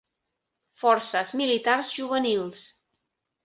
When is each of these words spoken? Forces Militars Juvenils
Forces 0.79 1.31
Militars 1.35 1.85
Juvenils 1.95 2.57